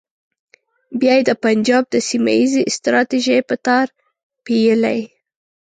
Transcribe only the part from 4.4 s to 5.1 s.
پېیلې.